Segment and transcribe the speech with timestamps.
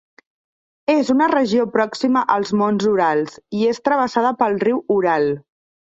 [0.93, 5.35] És una regió pròxima als monts Urals i és travessada pel riu Ural.